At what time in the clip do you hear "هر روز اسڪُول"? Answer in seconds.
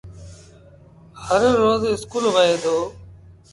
1.25-2.25